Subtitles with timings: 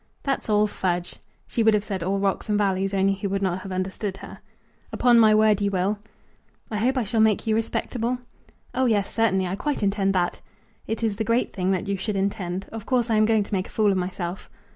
[0.23, 3.59] "That's all fudge." She would have said, "all rocks and valleys," only he would not
[3.59, 4.39] have understood her.
[4.91, 5.99] "Upon my word, you will."
[6.71, 8.17] "I hope I shall make you respectable?"
[8.73, 9.45] "Oh, yes; certainly.
[9.45, 10.41] I quite intend that."
[10.87, 12.65] "It is the great thing that you should intend.
[12.71, 14.49] Of course I am going to make a fool of myself."